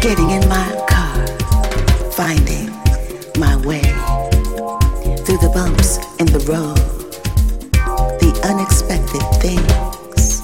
Getting 0.00 0.30
in 0.30 0.48
my 0.48 0.84
car, 0.88 1.26
finding 2.12 2.70
my 3.38 3.56
way 3.66 3.82
through 5.24 5.38
the 5.38 5.50
bumps 5.52 5.98
in 6.20 6.26
the 6.26 6.38
road, 6.48 6.76
the 8.20 8.30
unexpected 8.44 9.22
things, 9.42 10.40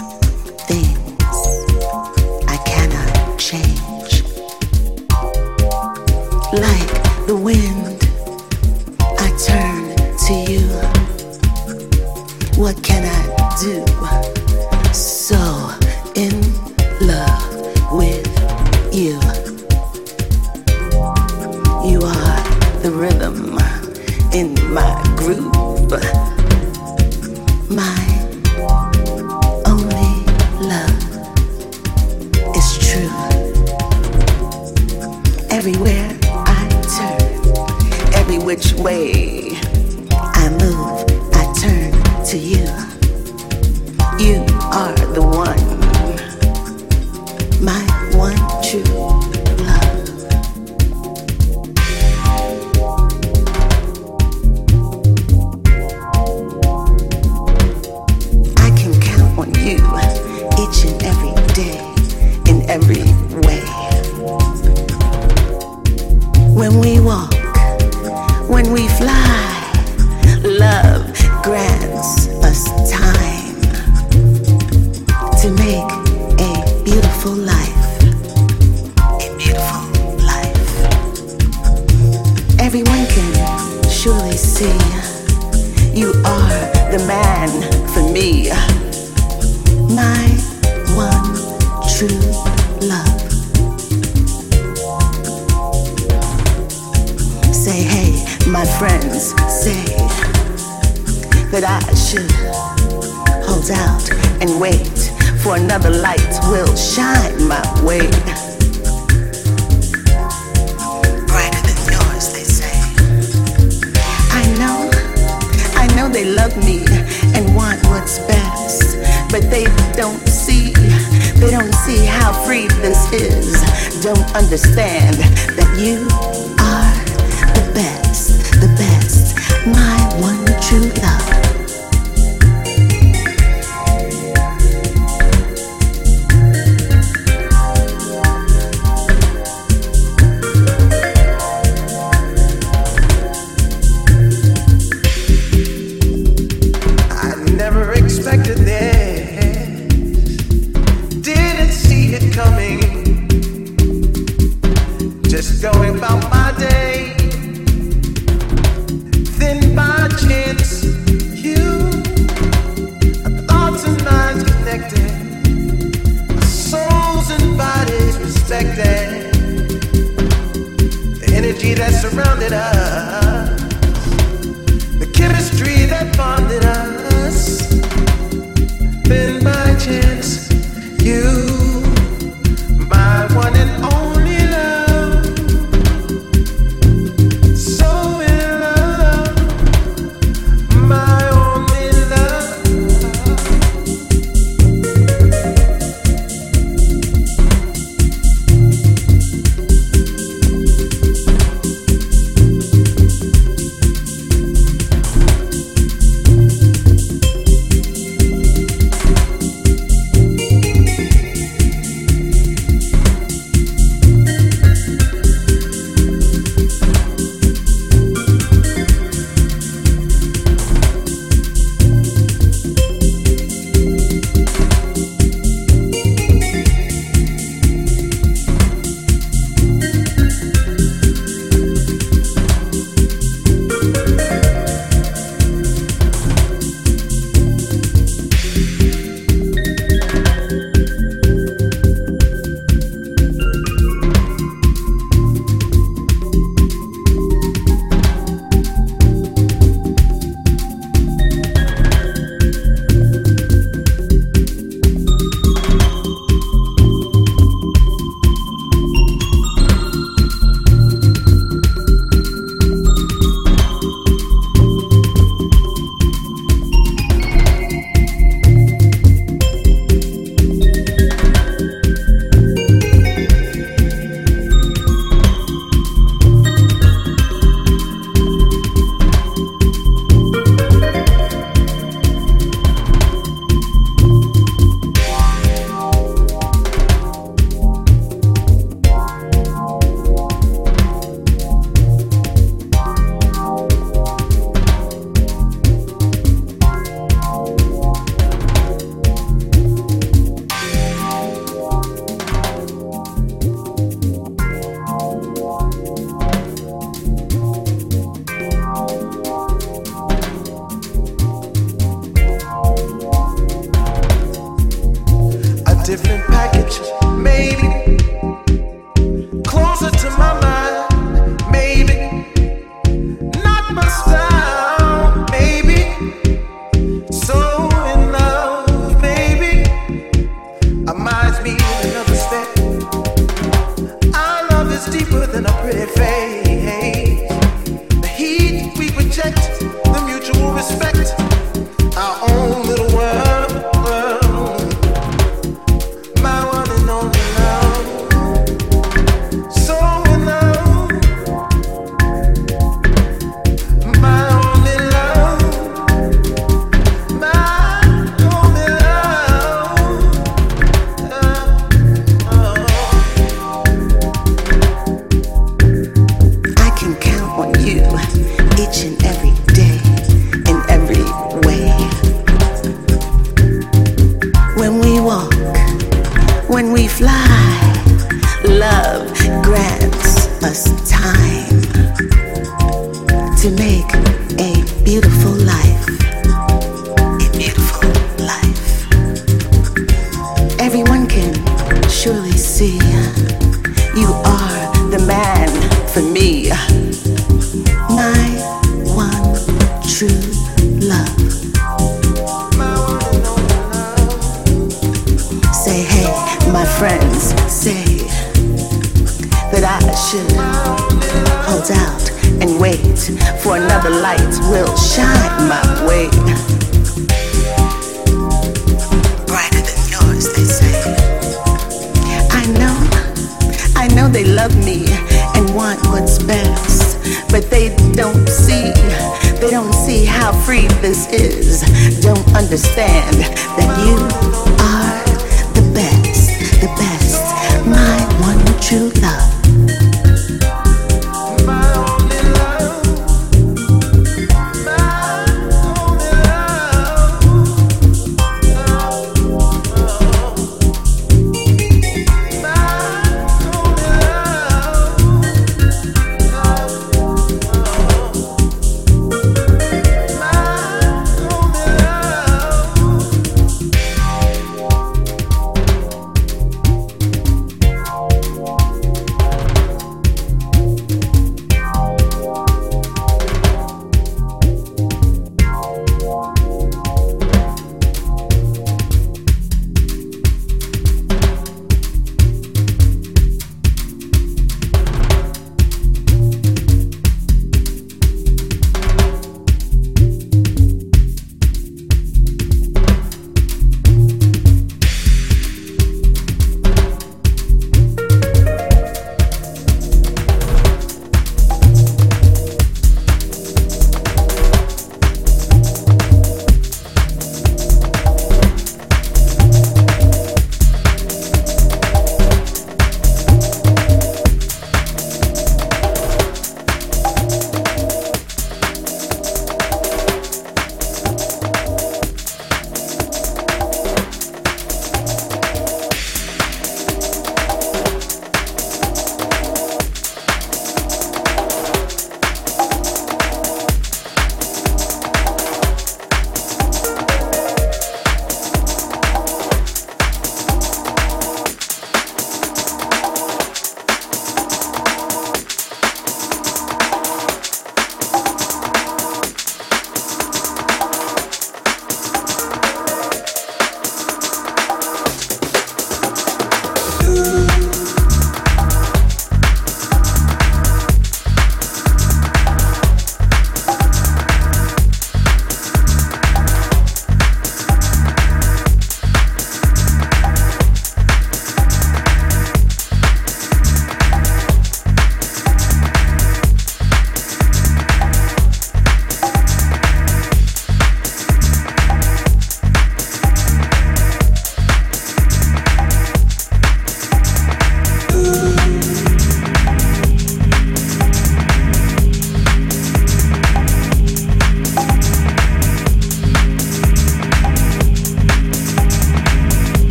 things 0.66 0.98
I 2.48 2.57
cannot 2.66 3.38
change. 3.38 4.24
Like 6.53 7.26
the 7.26 7.36
wind 7.36 7.82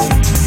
Peace. 0.00 0.39